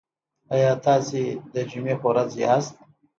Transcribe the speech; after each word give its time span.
ایا 0.53 0.71
تاسو 0.85 1.19
د 1.53 1.55
جمعې 1.69 1.95
په 2.01 2.07
ورځ 2.11 2.31
یاست؟ 2.43 2.75